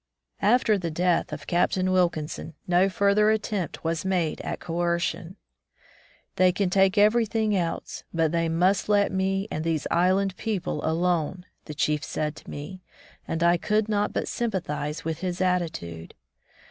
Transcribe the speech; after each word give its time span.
After 0.41 0.79
the 0.79 0.89
death 0.89 1.31
of 1.31 1.45
Captain 1.45 1.91
Wilkinson, 1.91 2.55
no 2.65 2.89
further 2.89 3.29
attempt 3.29 3.83
was 3.83 4.03
made 4.03 4.41
at 4.41 4.59
coercion. 4.59 5.35
"They 6.37 6.51
can 6.51 6.71
take 6.71 6.97
everything 6.97 7.55
else, 7.55 8.03
but 8.11 8.31
they 8.31 8.49
must 8.49 8.89
let 8.89 9.11
me 9.11 9.47
and 9.51 9.63
these 9.63 9.85
island 9.91 10.35
people 10.37 10.83
alone,'* 10.83 11.45
the 11.65 11.75
chief 11.75 12.03
said 12.03 12.35
to 12.37 12.49
me, 12.49 12.81
and 13.27 13.43
I 13.43 13.57
could 13.57 13.87
not 13.87 14.11
but 14.11 14.27
sympathize 14.27 15.05
with 15.05 15.19
his 15.19 15.39
attitude. 15.39 16.15